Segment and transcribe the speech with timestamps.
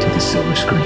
[0.00, 0.84] to the silver screen.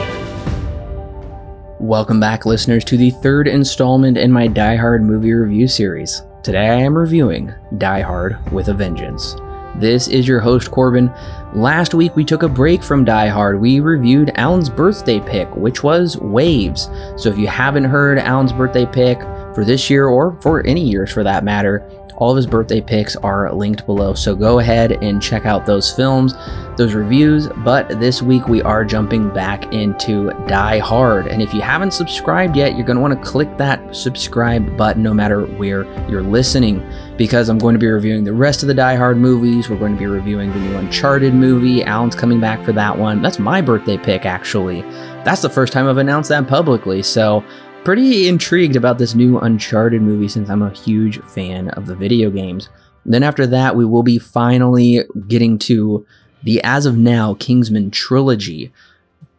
[1.79, 6.23] Welcome back, listeners, to the third installment in my Die Hard movie review series.
[6.43, 9.35] Today I am reviewing Die Hard with a Vengeance.
[9.77, 11.13] This is your host, Corbin.
[11.55, 13.61] Last week we took a break from Die Hard.
[13.61, 16.91] We reviewed Alan's birthday pick, which was Waves.
[17.17, 19.21] So if you haven't heard Alan's birthday pick
[19.55, 21.89] for this year or for any years for that matter,
[22.21, 24.13] all of his birthday picks are linked below.
[24.13, 26.35] So go ahead and check out those films,
[26.77, 27.49] those reviews.
[27.65, 31.27] But this week we are jumping back into Die Hard.
[31.27, 35.03] And if you haven't subscribed yet, you're going to want to click that subscribe button
[35.03, 38.75] no matter where you're listening because I'm going to be reviewing the rest of the
[38.75, 39.71] Die Hard movies.
[39.71, 41.83] We're going to be reviewing the new Uncharted movie.
[41.83, 43.23] Alan's coming back for that one.
[43.23, 44.83] That's my birthday pick, actually.
[45.23, 47.03] That's the first time I've announced that publicly.
[47.03, 47.45] So
[47.85, 52.31] pretty intrigued about this new Uncharted movie since I'm a huge fan of the video
[52.31, 52.69] games.
[53.07, 56.07] Then after that, we will be finally getting to
[56.43, 58.73] the as of now Kingsman trilogy.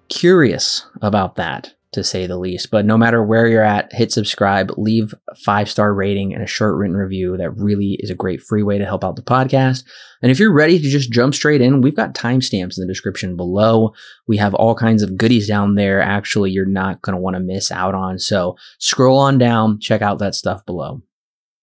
[0.10, 2.72] Curious about that to say the least.
[2.72, 6.48] But no matter where you're at, hit subscribe, leave a five star rating and a
[6.48, 7.36] short written review.
[7.38, 9.84] That really is a great free way to help out the podcast.
[10.22, 13.36] And if you're ready to just jump straight in, we've got timestamps in the description
[13.36, 13.94] below.
[14.28, 16.02] We have all kinds of goodies down there.
[16.02, 18.20] Actually, you're not going to want to miss out on.
[18.20, 21.02] So scroll on down, check out that stuff below.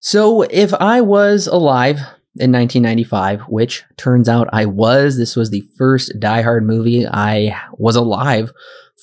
[0.00, 1.96] So if I was alive
[2.36, 7.58] in 1995, which turns out I was, this was the first Die Hard movie I
[7.78, 8.52] was alive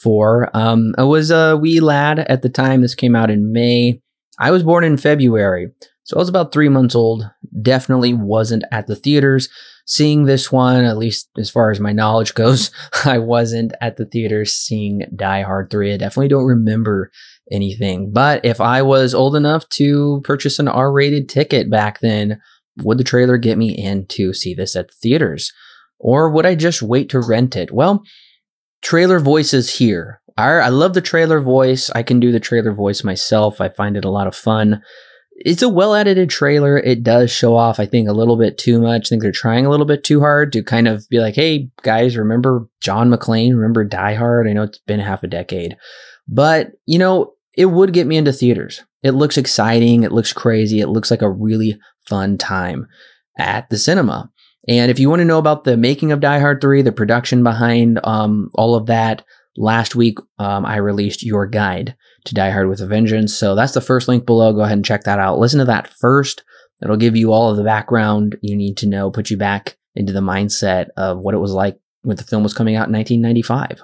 [0.01, 0.49] for.
[0.53, 2.81] Um, I was a wee lad at the time.
[2.81, 4.01] This came out in May.
[4.39, 5.71] I was born in February,
[6.03, 7.29] so I was about three months old.
[7.61, 9.49] Definitely wasn't at the theaters
[9.85, 12.71] seeing this one, at least as far as my knowledge goes.
[13.05, 15.93] I wasn't at the theaters seeing Die Hard 3.
[15.93, 17.11] I definitely don't remember
[17.51, 18.11] anything.
[18.11, 22.41] But if I was old enough to purchase an R rated ticket back then,
[22.77, 25.53] would the trailer get me in to see this at the theaters?
[25.99, 27.71] Or would I just wait to rent it?
[27.71, 28.03] Well,
[28.85, 30.21] trailer voices here.
[30.37, 31.89] I, love the trailer voice.
[31.89, 33.59] I can do the trailer voice myself.
[33.59, 34.83] I find it a lot of fun.
[35.37, 36.77] It's a well edited trailer.
[36.77, 39.07] It does show off, I think, a little bit too much.
[39.07, 41.69] I think they're trying a little bit too hard to kind of be like, hey,
[41.81, 43.55] guys, remember John McClane?
[43.55, 44.47] Remember Die Hard?
[44.47, 45.75] I know it's been half a decade.
[46.27, 48.83] But, you know, it would get me into theaters.
[49.03, 50.03] It looks exciting.
[50.03, 50.79] It looks crazy.
[50.79, 52.87] It looks like a really fun time
[53.37, 54.31] at the cinema.
[54.67, 57.43] And if you want to know about the making of Die Hard 3, the production
[57.43, 59.23] behind um, all of that,
[59.57, 61.95] last week um, I released your guide
[62.25, 63.35] to Die Hard with a Vengeance.
[63.35, 64.53] So that's the first link below.
[64.53, 65.39] Go ahead and check that out.
[65.39, 66.43] Listen to that first.
[66.81, 70.11] It'll give you all of the background you need to know, put you back into
[70.11, 73.83] the mindset of what it was like when the film was coming out in 1995.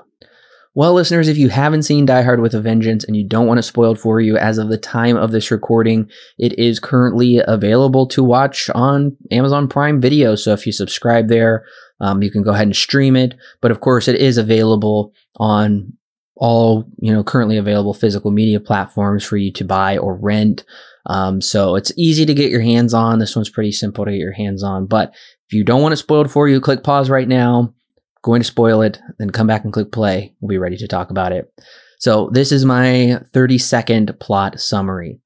[0.73, 3.59] Well, listeners, if you haven't seen Die Hard with a Vengeance and you don't want
[3.59, 8.07] it spoiled for you as of the time of this recording, it is currently available
[8.07, 10.35] to watch on Amazon Prime Video.
[10.35, 11.65] So if you subscribe there,
[11.99, 13.35] um, you can go ahead and stream it.
[13.59, 15.93] But of course, it is available on
[16.37, 20.63] all you know currently available physical media platforms for you to buy or rent.
[21.05, 23.19] Um, so it's easy to get your hands on.
[23.19, 24.85] This one's pretty simple to get your hands on.
[24.85, 25.09] But
[25.47, 27.73] if you don't want it spoiled for you, click pause right now
[28.21, 30.35] going to spoil it, then come back and click play.
[30.39, 31.51] We'll be ready to talk about it.
[31.99, 35.19] So, this is my 30 second plot summary.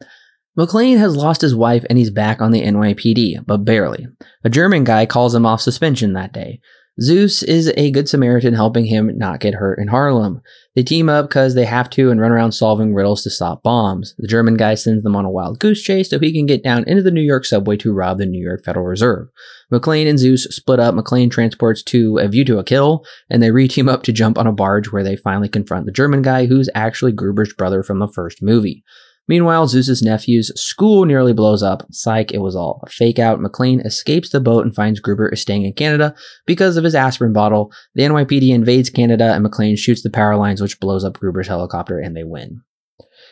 [0.58, 4.08] McClane has lost his wife and he's back on the NYPD, but barely.
[4.44, 6.62] A German guy calls him off suspension that day.
[7.02, 10.42] Zeus is a good Samaritan helping him not get hurt in Harlem.
[10.76, 14.16] They team up because they have to and run around solving riddles to stop bombs.
[14.18, 16.86] The German guy sends them on a wild goose chase so he can get down
[16.86, 19.28] into the New York subway to rob the New York Federal Reserve.
[19.74, 20.96] McClane and Zeus split up.
[20.96, 24.48] McClane transports to A View to a Kill, and they re-team up to jump on
[24.48, 28.08] a barge where they finally confront the German guy who's actually Gruber's brother from the
[28.08, 28.86] first movie.
[29.28, 31.84] Meanwhile, Zeus's nephew's school nearly blows up.
[31.92, 33.40] Psych, it was all a fake out.
[33.40, 36.14] McClane escapes the boat and finds Gruber is staying in Canada
[36.46, 37.72] because of his aspirin bottle.
[37.96, 41.98] The NYPD invades Canada and McClane shoots the power lines, which blows up Gruber's helicopter,
[42.00, 42.62] and they win.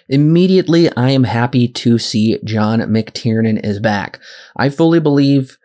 [0.09, 4.19] Immediately, I am happy to see John McTiernan is back.
[4.57, 5.57] I fully believe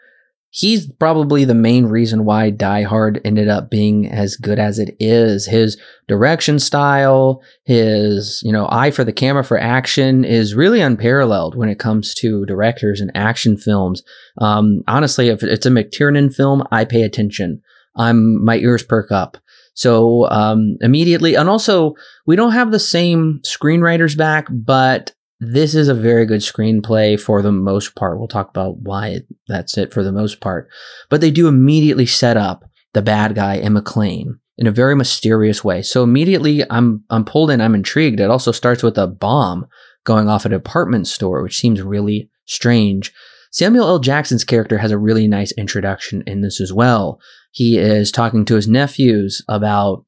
[0.58, 4.96] he's probably the main reason why Die Hard ended up being as good as it
[4.98, 5.46] is.
[5.46, 11.54] His direction style, his, you know, eye for the camera for action is really unparalleled
[11.54, 14.02] when it comes to directors and action films.
[14.38, 17.62] Um, honestly, if it's a McTiernan film, I pay attention.
[17.94, 19.36] I'm, my ears perk up.
[19.74, 21.94] So um, immediately, and also
[22.26, 27.42] we don't have the same screenwriters back, but this is a very good screenplay for
[27.42, 28.18] the most part.
[28.18, 30.68] We'll talk about why that's it for the most part.
[31.08, 35.62] But they do immediately set up the bad guy and McClane in a very mysterious
[35.62, 35.82] way.
[35.82, 38.20] So immediately I'm I'm pulled in, I'm intrigued.
[38.20, 39.66] It also starts with a bomb
[40.04, 43.12] going off at a department store, which seems really strange.
[43.52, 43.98] Samuel L.
[43.98, 47.20] Jackson's character has a really nice introduction in this as well.
[47.52, 50.04] He is talking to his nephews about,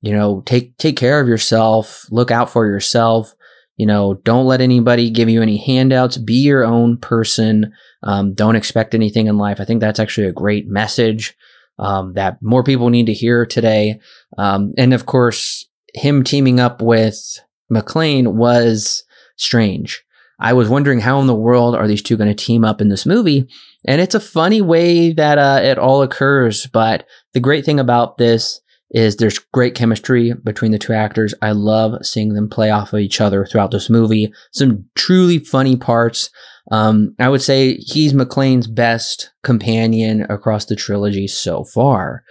[0.00, 3.34] you know, take take care of yourself, look out for yourself.
[3.82, 6.16] You know, don't let anybody give you any handouts.
[6.16, 7.72] Be your own person.
[8.04, 9.58] Um, don't expect anything in life.
[9.58, 11.36] I think that's actually a great message
[11.80, 13.98] um, that more people need to hear today.
[14.38, 17.40] Um, and of course, him teaming up with
[17.72, 19.02] McClane was
[19.34, 20.04] strange.
[20.38, 22.88] I was wondering how in the world are these two going to team up in
[22.88, 23.48] this movie?
[23.84, 26.68] And it's a funny way that uh, it all occurs.
[26.68, 28.60] But the great thing about this
[28.92, 31.34] is there's great chemistry between the two actors.
[31.42, 34.32] I love seeing them play off of each other throughout this movie.
[34.52, 36.30] Some truly funny parts.
[36.70, 42.22] Um, I would say he's McClane's best companion across the trilogy so far.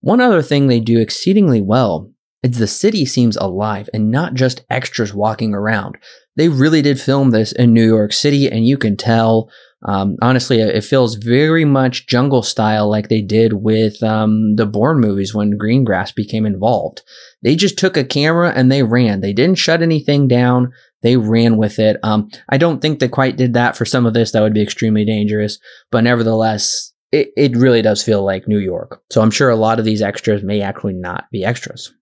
[0.00, 2.10] One other thing they do exceedingly well
[2.42, 5.98] is the city seems alive and not just extras walking around.
[6.36, 9.50] They really did film this in New York City, and you can tell
[9.84, 15.00] um, honestly, it feels very much jungle style, like they did with um, the Bourne
[15.00, 17.02] movies when Greengrass became involved.
[17.42, 19.20] They just took a camera and they ran.
[19.20, 20.72] They didn't shut anything down.
[21.02, 21.96] They ran with it.
[22.02, 24.32] Um, I don't think they quite did that for some of this.
[24.32, 25.58] That would be extremely dangerous.
[25.92, 29.00] But nevertheless, it, it really does feel like New York.
[29.10, 31.92] So I'm sure a lot of these extras may actually not be extras.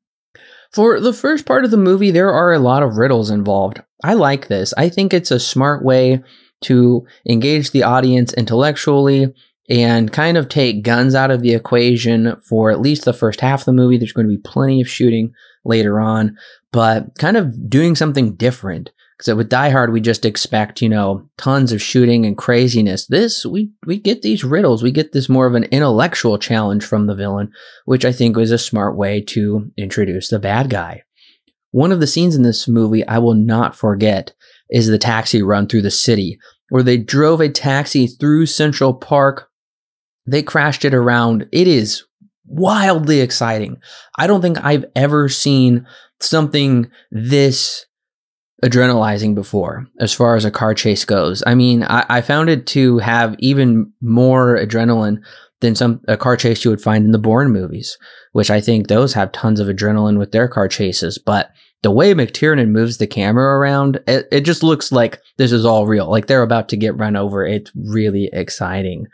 [0.73, 3.83] For the first part of the movie, there are a lot of riddles involved.
[4.03, 4.73] I like this.
[4.77, 6.23] I think it's a smart way
[6.63, 9.35] to engage the audience intellectually
[9.69, 13.61] and kind of take guns out of the equation for at least the first half
[13.61, 13.99] of the movie.
[13.99, 15.33] There's going to be plenty of shooting
[15.65, 16.37] later on,
[16.73, 18.93] but kind of doing something different.
[19.19, 23.07] Because with Die Hard, we just expect, you know, tons of shooting and craziness.
[23.07, 24.83] This, we, we get these riddles.
[24.83, 27.51] We get this more of an intellectual challenge from the villain,
[27.87, 31.03] which I think was a smart way to introduce the bad guy.
[31.71, 34.35] One of the scenes in this movie I will not forget
[34.71, 39.49] is the taxi run through the city, where they drove a taxi through Central Park.
[40.27, 41.49] They crashed it around.
[41.53, 42.05] It is
[42.47, 43.79] wildly exciting.
[44.19, 45.87] I don't think I've ever seen
[46.21, 47.87] something this
[48.65, 51.43] adrenalizing before as far as a car chase goes.
[51.47, 55.19] I mean, I, I, found it to have even more adrenaline
[55.61, 57.99] than some a car chase you would find in the Bourne movies,
[58.33, 61.19] which I think those have tons of adrenaline with their car chases.
[61.19, 61.51] But
[61.83, 65.87] the way McTiernan moves the camera around, it, it just looks like this is all
[65.87, 66.11] real.
[66.11, 67.47] Like they're about to get run over.
[67.47, 69.07] It's really exciting.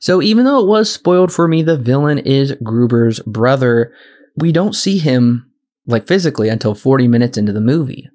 [0.00, 3.92] So even though it was spoiled for me, the villain is Gruber's brother.
[4.36, 5.50] We don't see him
[5.86, 8.08] like physically until 40 minutes into the movie.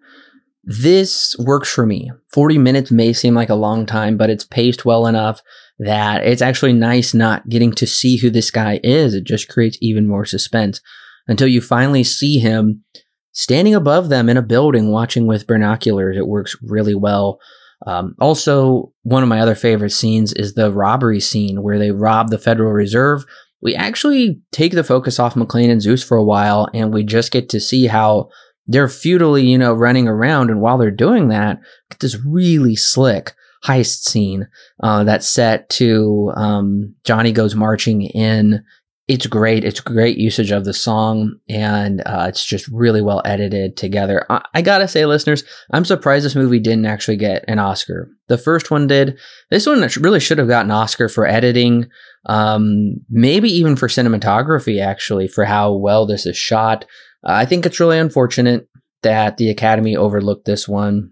[0.64, 2.12] This works for me.
[2.34, 5.42] 40 minutes may seem like a long time, but it's paced well enough
[5.80, 9.16] that it's actually nice not getting to see who this guy is.
[9.16, 10.80] It just creates even more suspense
[11.28, 12.84] until you finally see him
[13.32, 16.18] standing above them in a building watching with binoculars.
[16.18, 17.40] It works really well.
[17.88, 22.30] Um, also, one of my other favorite scenes is the robbery scene where they rob
[22.30, 23.26] the Federal Reserve.
[23.62, 27.32] We actually take the focus off McClane and Zeus for a while, and we just
[27.32, 28.30] get to see how
[28.68, 30.50] they're futilely, you know, running around.
[30.50, 33.34] And while they're doing that, get this really slick
[33.66, 34.48] heist scene
[34.82, 38.64] uh, that's set to um, Johnny goes marching in
[39.12, 39.66] it's great.
[39.66, 44.26] It's great usage of the song, and uh, it's just really well edited together.
[44.30, 48.10] I-, I, gotta say, listeners, I'm surprised this movie didn't actually get an Oscar.
[48.30, 49.20] The first one did.
[49.50, 51.90] This one really should have gotten an Oscar for editing,
[52.28, 56.86] um, maybe even for cinematography, actually, for how well this is shot.
[57.28, 58.70] Uh, I think it's really unfortunate
[59.04, 61.12] that the Academy overlooked this one.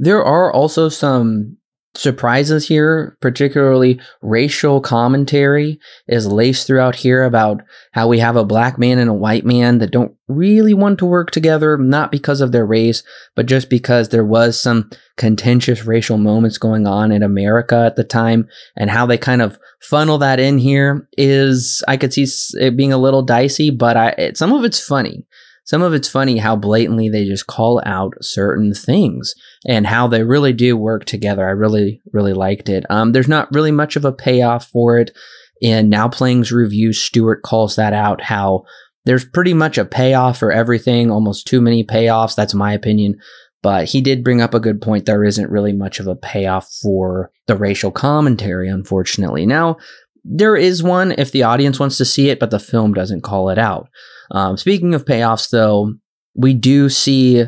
[0.00, 1.56] There are also some
[1.94, 8.78] surprises here, particularly racial commentary is laced throughout here about how we have a black
[8.78, 12.50] man and a white man that don't really want to work together, not because of
[12.50, 13.02] their race,
[13.36, 18.04] but just because there was some contentious racial moments going on in America at the
[18.04, 18.48] time.
[18.74, 22.92] And how they kind of funnel that in here is I could see it being
[22.92, 25.26] a little dicey, but I, it, some of it's funny
[25.64, 29.34] some of it's funny how blatantly they just call out certain things
[29.66, 31.46] and how they really do work together.
[31.46, 32.84] I really, really liked it.
[32.90, 35.12] Um, there's not really much of a payoff for it.
[35.60, 38.64] In Now Playing's review, Stuart calls that out how
[39.04, 42.34] there's pretty much a payoff for everything, almost too many payoffs.
[42.34, 43.20] That's my opinion.
[43.62, 45.06] But he did bring up a good point.
[45.06, 49.46] There isn't really much of a payoff for the racial commentary, unfortunately.
[49.46, 49.76] Now,
[50.24, 53.48] there is one if the audience wants to see it, but the film doesn't call
[53.48, 53.88] it out.
[54.32, 55.94] Um, speaking of payoffs, though,
[56.34, 57.44] we do see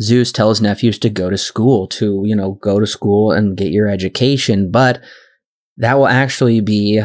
[0.00, 3.56] Zeus tell his nephews to go to school, to, you know, go to school and
[3.56, 4.70] get your education.
[4.70, 5.02] But
[5.76, 7.02] that will actually be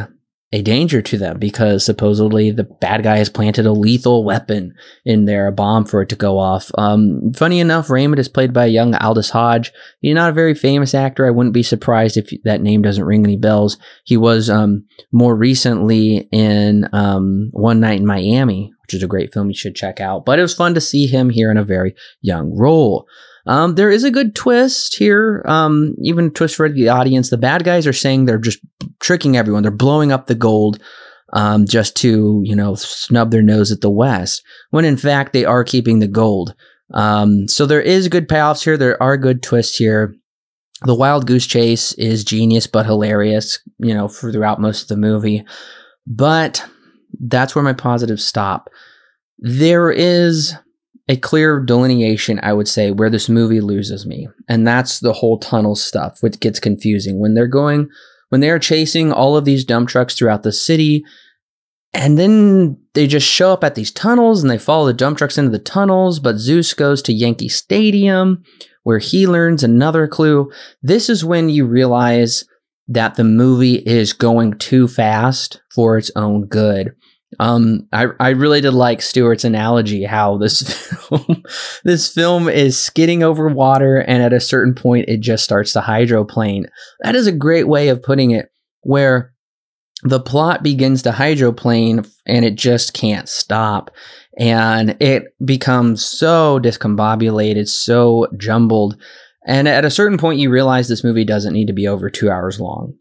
[0.53, 5.25] a danger to them because supposedly the bad guy has planted a lethal weapon in
[5.25, 6.69] there, a bomb for it to go off.
[6.77, 9.73] Um, funny enough, Raymond is played by a young Aldis Hodge.
[9.99, 11.25] He's not a very famous actor.
[11.25, 13.79] I wouldn't be surprised if that name doesn't ring any bells.
[14.05, 19.33] He was um, more recently in um, One Night in Miami, which is a great
[19.33, 20.25] film you should check out.
[20.25, 23.07] But it was fun to see him here in a very young role.
[23.45, 27.29] Um, there is a good twist here, um, even twist for the audience.
[27.29, 28.59] The bad guys are saying they're just
[28.99, 29.63] tricking everyone.
[29.63, 30.81] They're blowing up the gold
[31.33, 35.43] um, just to, you know, snub their nose at the West, when in fact they
[35.43, 36.55] are keeping the gold.
[36.93, 38.77] Um, so there is good payoffs here.
[38.77, 40.15] There are good twists here.
[40.85, 45.43] The wild goose chase is genius but hilarious, you know, throughout most of the movie.
[46.05, 46.65] But
[47.27, 48.69] that's where my positives stop.
[49.39, 50.55] There is
[51.07, 54.27] a clear delineation, I would say, where this movie loses me.
[54.47, 57.19] And that's the whole tunnel stuff, which gets confusing.
[57.19, 57.89] When they're going,
[58.29, 61.03] when they are chasing all of these dump trucks throughout the city,
[61.93, 65.37] and then they just show up at these tunnels and they follow the dump trucks
[65.37, 66.19] into the tunnels.
[66.19, 68.43] But Zeus goes to Yankee Stadium
[68.83, 70.51] where he learns another clue.
[70.81, 72.45] This is when you realize
[72.87, 76.93] that the movie is going too fast for its own good.
[77.39, 80.61] Um, I, I really did like Stuart's analogy how this
[81.07, 81.43] film,
[81.83, 85.81] this film is skidding over water and at a certain point it just starts to
[85.81, 86.67] hydroplane.
[87.01, 89.33] That is a great way of putting it where
[90.03, 93.91] the plot begins to hydroplane and it just can't stop
[94.37, 98.97] and it becomes so discombobulated, so jumbled.
[99.45, 102.29] And at a certain point you realize this movie doesn't need to be over 2
[102.29, 102.95] hours long.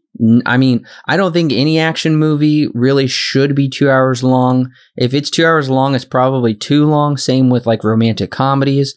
[0.45, 4.71] I mean, I don't think any action movie really should be two hours long.
[4.95, 7.17] If it's two hours long, it's probably too long.
[7.17, 8.95] Same with like romantic comedies.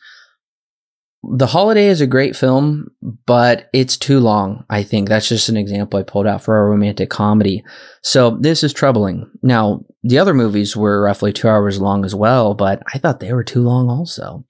[1.29, 2.89] The Holiday is a great film,
[3.27, 4.65] but it's too long.
[4.71, 7.65] I think that's just an example I pulled out for a romantic comedy.
[8.03, 9.29] So this is troubling.
[9.43, 13.33] Now, the other movies were roughly two hours long as well, but I thought they
[13.33, 14.45] were too long also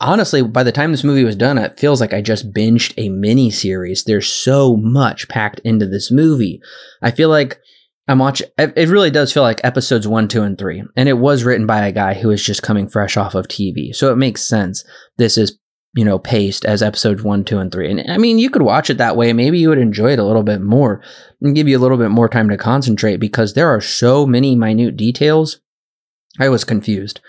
[0.00, 3.08] honestly, by the time this movie was done, it feels like I just binged a
[3.08, 4.04] mini series.
[4.04, 6.60] There's so much packed into this movie.
[7.02, 7.60] I feel like
[8.08, 10.82] I'm watching, it really does feel like episodes one, two, and three.
[10.96, 13.94] And it was written by a guy who is just coming fresh off of TV.
[13.94, 14.84] So it makes sense.
[15.16, 15.58] This is,
[15.94, 17.90] you know, paced as episodes one, two, and three.
[17.90, 19.32] And I mean, you could watch it that way.
[19.32, 21.02] Maybe you would enjoy it a little bit more
[21.40, 24.54] and give you a little bit more time to concentrate because there are so many
[24.54, 25.60] minute details.
[26.38, 27.20] I was confused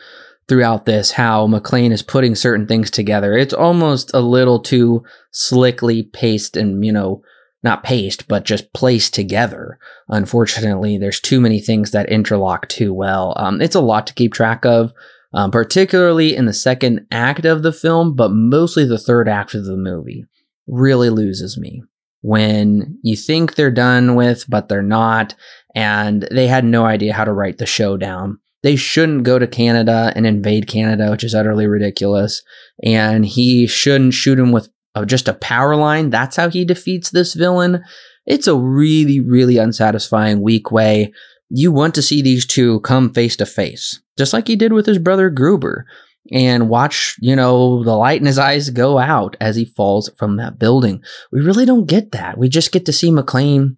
[0.48, 3.38] throughout this how McClane is putting certain things together.
[3.38, 7.22] It's almost a little too slickly paced and, you know,
[7.63, 9.80] not paced, but just placed together.
[10.08, 13.34] Unfortunately, there's too many things that interlock too well.
[13.36, 14.94] Um, it's a lot to keep track of,
[15.34, 19.66] um, particularly in the second act of the film, but mostly the third act of
[19.66, 20.25] the movie
[20.68, 21.82] really loses me.
[22.22, 25.36] When you think they're done with, but they're not,
[25.75, 29.48] and they had no idea how to write the show down they shouldn't go to
[29.48, 32.44] Canada and invade Canada, which is utterly ridiculous.
[32.84, 36.10] And he shouldn't shoot him with uh, just a power line.
[36.10, 37.82] That's how he defeats this villain.
[38.26, 41.14] It's a really, really unsatisfying, weak way.
[41.50, 44.86] You want to see these two come face to face, just like he did with
[44.86, 45.86] his brother Gruber,
[46.34, 50.36] and watch, you know, the light in his eyes go out as he falls from
[50.36, 51.02] that building.
[51.32, 52.38] We really don't get that.
[52.38, 53.78] We just get to see McClane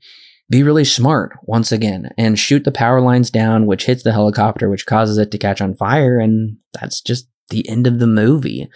[0.50, 4.70] be really smart once again and shoot the power lines down, which hits the helicopter,
[4.70, 6.20] which causes it to catch on fire.
[6.20, 8.70] And that's just the end of the movie.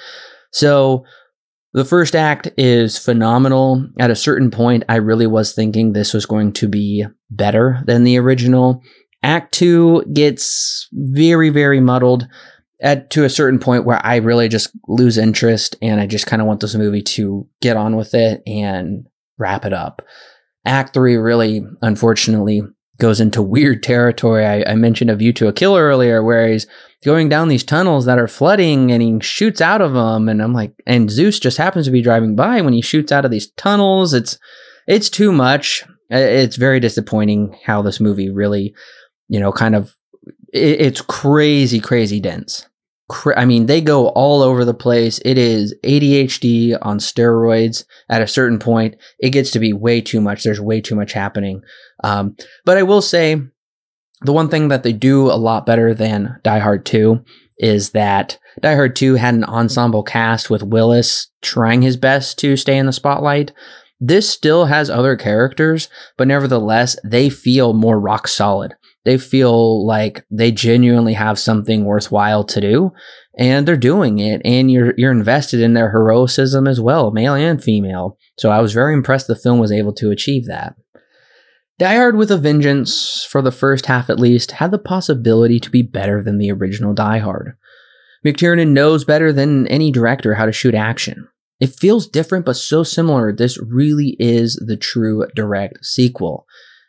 [0.51, 1.03] So
[1.74, 3.88] the first act is phenomenal.
[4.00, 8.03] At a certain point, I really was thinking this was going to be better than
[8.03, 8.82] the original.
[9.24, 12.27] Act two gets very, very muddled
[12.82, 16.42] at to a certain point where I really just lose interest and I just kind
[16.42, 19.08] of want this movie to get on with it and
[19.39, 20.03] wrap it up.
[20.65, 22.62] Act three really, unfortunately,
[23.00, 24.46] goes into weird territory.
[24.46, 26.67] I, I, mentioned A View to a killer earlier, where he's
[27.03, 30.29] going down these tunnels that are flooding and he shoots out of them.
[30.29, 33.25] And I'm like, and Zeus just happens to be driving by when he shoots out
[33.25, 34.13] of these tunnels.
[34.13, 34.38] It's,
[34.88, 35.84] it's too much.
[36.10, 38.74] It's very disappointing how this movie really,
[39.27, 39.96] you know, kind of,
[40.53, 42.67] it, it's crazy, crazy dense.
[43.36, 45.19] I mean, they go all over the place.
[45.25, 47.86] It is ADHD on steroids.
[48.10, 50.43] At a certain point, it gets to be way too much.
[50.43, 51.62] There's way too much happening.
[52.03, 53.41] Um, but I will say,
[54.22, 57.24] the one thing that they do a lot better than Die Hard 2
[57.57, 62.55] is that Die Hard 2 had an ensemble cast with Willis trying his best to
[62.55, 63.51] stay in the spotlight.
[64.00, 68.75] This still has other characters, but nevertheless, they feel more rock solid.
[69.05, 72.91] They feel like they genuinely have something worthwhile to do
[73.38, 77.62] and they're doing it and you're you're invested in their heroism as well, male and
[77.63, 78.17] female.
[78.38, 80.75] So I was very impressed the film was able to achieve that.
[81.79, 85.72] Die Hard with a Vengeance, for the first half at least, had the possibility to
[85.72, 87.57] be better than the original Die Hard.
[88.24, 91.27] McTiernan knows better than any director how to shoot action.
[91.60, 96.45] It feels different but so similar, this really is the true direct sequel.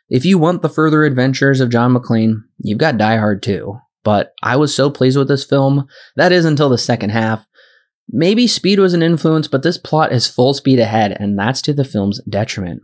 [0.09, 3.79] If you want the further adventures of John McClane, you've got Die Hard 2.
[4.03, 5.87] But I was so pleased with this film.
[6.15, 7.47] That is until the second half.
[8.07, 11.73] Maybe speed was an influence, but this plot is full speed ahead, and that's to
[11.73, 12.83] the film's detriment.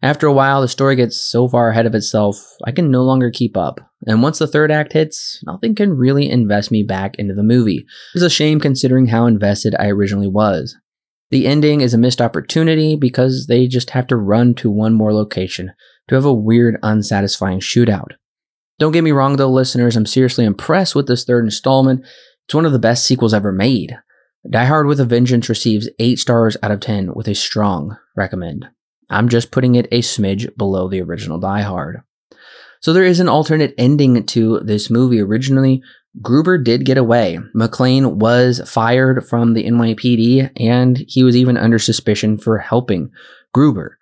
[0.00, 3.32] After a while, the story gets so far ahead of itself, I can no longer
[3.32, 3.80] keep up.
[4.06, 7.84] And once the third act hits, nothing can really invest me back into the movie.
[8.14, 10.76] It's a shame considering how invested I originally was.
[11.30, 15.12] The ending is a missed opportunity because they just have to run to one more
[15.12, 15.72] location
[16.08, 18.12] to have a weird, unsatisfying shootout.
[18.78, 22.04] Don't get me wrong though, listeners, I'm seriously impressed with this third installment.
[22.46, 23.96] It's one of the best sequels ever made.
[24.48, 28.66] Die Hard with a Vengeance receives 8 stars out of 10 with a strong recommend.
[29.10, 32.00] I'm just putting it a smidge below the original Die Hard.
[32.80, 35.20] So there is an alternate ending to this movie.
[35.20, 35.82] Originally,
[36.22, 37.38] Gruber did get away.
[37.54, 43.10] McClane was fired from the NYPD and he was even under suspicion for helping
[43.52, 43.98] Gruber.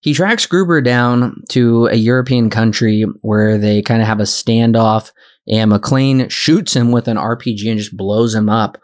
[0.00, 5.12] He tracks Gruber down to a European country where they kind of have a standoff
[5.46, 8.78] and McClane shoots him with an RPG and just blows him up.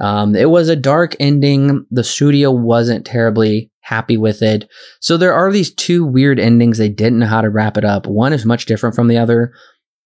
[0.00, 1.86] Um, it was a dark ending.
[1.90, 4.68] The studio wasn't terribly happy with it.
[5.00, 6.78] So there are these two weird endings.
[6.78, 8.06] They didn't know how to wrap it up.
[8.06, 9.52] One is much different from the other.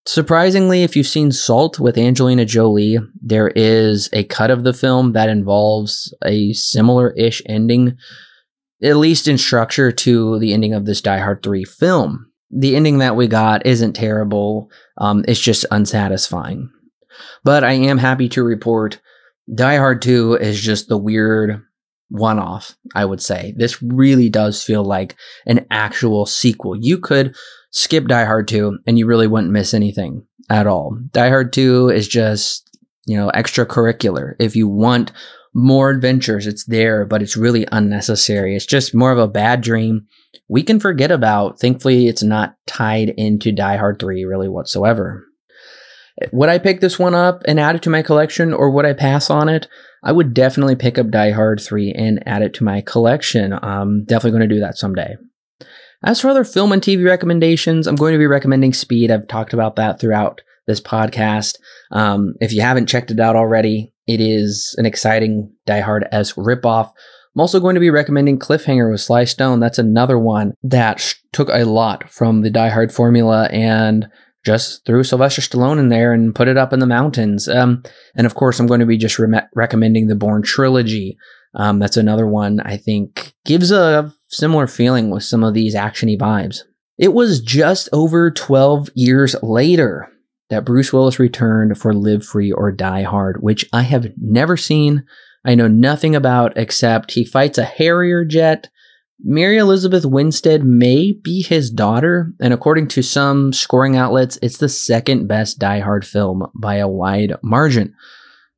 [0.06, 5.12] Surprisingly, if you've seen Salt with Angelina Jolie, there is a cut of the film
[5.12, 7.96] that involves a similar ish ending,
[8.82, 12.30] at least in structure, to the ending of this Die Hard 3 film.
[12.50, 16.70] The ending that we got isn't terrible, um, it's just unsatisfying.
[17.44, 19.00] But I am happy to report
[19.52, 21.62] Die Hard 2 is just the weird
[22.08, 23.54] one off, I would say.
[23.56, 26.76] This really does feel like an actual sequel.
[26.76, 27.34] You could
[27.70, 30.98] skip Die Hard 2 and you really wouldn't miss anything at all.
[31.10, 32.68] Die Hard 2 is just,
[33.06, 34.34] you know, extracurricular.
[34.38, 35.12] If you want
[35.54, 38.56] more adventures, it's there, but it's really unnecessary.
[38.56, 40.06] It's just more of a bad dream
[40.48, 41.60] we can forget about.
[41.60, 45.24] Thankfully, it's not tied into Die Hard 3 really whatsoever.
[46.32, 48.92] Would I pick this one up and add it to my collection or would I
[48.92, 49.66] pass on it?
[50.02, 53.52] I would definitely pick up Die Hard 3 and add it to my collection.
[53.52, 55.16] I'm definitely going to do that someday.
[56.04, 59.10] As for other film and TV recommendations, I'm going to be recommending Speed.
[59.10, 61.56] I've talked about that throughout this podcast.
[61.90, 66.36] Um, if you haven't checked it out already, it is an exciting Die Hard esque
[66.36, 66.90] ripoff.
[67.34, 69.60] I'm also going to be recommending Cliffhanger with Sly Stone.
[69.60, 74.08] That's another one that sh- took a lot from the Die Hard formula and
[74.44, 77.48] just threw Sylvester Stallone in there and put it up in the mountains.
[77.48, 81.16] Um, and of course, I'm going to be just re- recommending the Bourne trilogy.
[81.54, 86.18] Um, that's another one I think gives a similar feeling with some of these actiony
[86.18, 86.62] vibes.
[86.98, 90.11] It was just over 12 years later
[90.52, 95.04] that Bruce Willis returned for Live Free or Die Hard, which I have never seen.
[95.44, 98.68] I know nothing about except he fights a Harrier jet
[99.24, 104.68] Mary Elizabeth Winstead may be his daughter, and according to some scoring outlets, it's the
[104.68, 107.94] second best Die Hard film by a wide margin.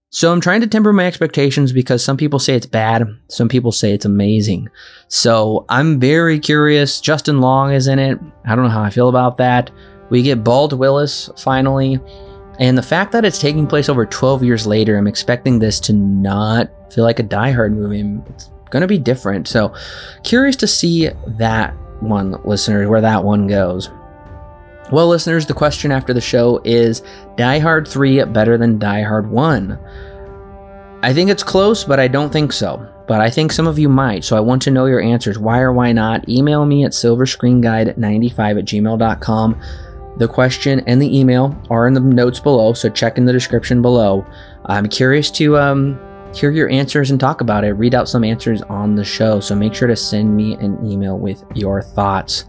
[0.08, 3.72] So I'm trying to temper my expectations because some people say it's bad, some people
[3.72, 4.68] say it's amazing.
[5.08, 7.00] So I'm very curious.
[7.00, 8.18] Justin Long is in it.
[8.46, 9.70] I don't know how I feel about that.
[10.10, 11.98] We get Bald Willis finally.
[12.58, 15.92] And the fact that it's taking place over 12 years later, I'm expecting this to
[15.92, 18.20] not feel like a Die Hard movie.
[18.30, 19.48] It's going to be different.
[19.48, 19.74] So,
[20.22, 23.90] curious to see that one, listeners, where that one goes.
[24.92, 27.02] Well, listeners, the question after the show is
[27.36, 29.78] Die Hard 3 better than Die Hard 1?
[31.02, 32.88] I think it's close, but I don't think so.
[33.06, 35.38] But I think some of you might, so I want to know your answers.
[35.38, 36.28] Why or why not?
[36.28, 39.60] Email me at silverscreenguide95 at gmail.com.
[40.16, 43.82] The question and the email are in the notes below, so check in the description
[43.82, 44.24] below.
[44.66, 45.98] I'm curious to um,
[46.34, 49.40] hear your answers and talk about it, read out some answers on the show.
[49.40, 52.44] So make sure to send me an email with your thoughts.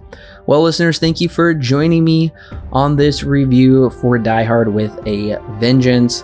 [0.47, 2.31] Well, listeners, thank you for joining me
[2.71, 6.23] on this review for Die Hard with a Vengeance.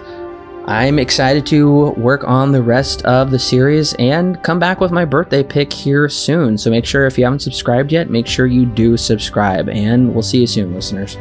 [0.66, 5.06] I'm excited to work on the rest of the series and come back with my
[5.06, 6.58] birthday pick here soon.
[6.58, 9.70] So make sure if you haven't subscribed yet, make sure you do subscribe.
[9.70, 11.18] And we'll see you soon, listeners.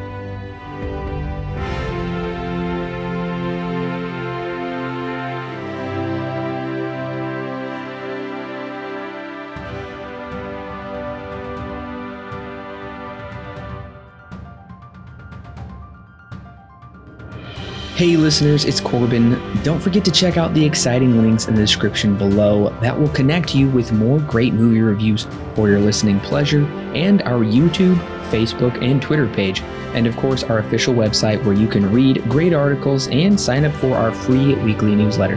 [18.00, 19.32] Hey listeners, it's Corbin.
[19.62, 23.54] Don't forget to check out the exciting links in the description below that will connect
[23.54, 27.96] you with more great movie reviews for your listening pleasure and our YouTube,
[28.30, 29.60] Facebook, and Twitter page.
[29.92, 33.74] And of course, our official website where you can read great articles and sign up
[33.74, 35.36] for our free weekly newsletter.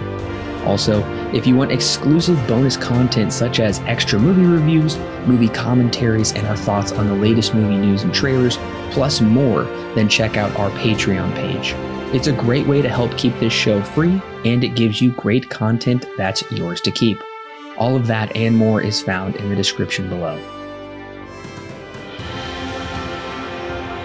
[0.66, 4.98] Also, if you want exclusive bonus content such as extra movie reviews,
[5.28, 8.58] movie commentaries, and our thoughts on the latest movie news and trailers,
[8.92, 9.64] plus more,
[9.96, 11.74] then check out our Patreon page.
[12.16, 15.50] It's a great way to help keep this show free, and it gives you great
[15.50, 17.22] content that's yours to keep.
[17.78, 20.38] All of that and more is found in the description below.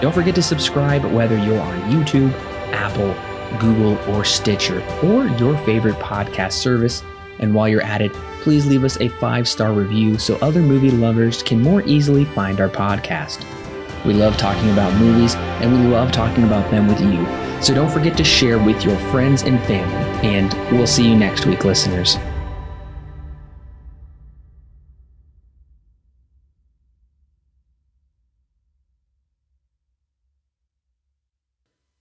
[0.00, 2.32] Don't forget to subscribe whether you're on YouTube,
[2.72, 3.14] Apple,
[3.58, 7.02] Google, or Stitcher, or your favorite podcast service.
[7.38, 10.90] And while you're at it, please leave us a five star review so other movie
[10.90, 13.44] lovers can more easily find our podcast.
[14.04, 17.26] We love talking about movies, and we love talking about them with you.
[17.62, 20.28] So don't forget to share with your friends and family.
[20.28, 22.16] And we'll see you next week, listeners.